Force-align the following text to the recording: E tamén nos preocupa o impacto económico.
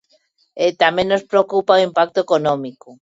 E 0.65 0.67
tamén 0.81 1.07
nos 1.09 1.27
preocupa 1.31 1.77
o 1.79 1.83
impacto 1.87 2.17
económico. 2.25 2.89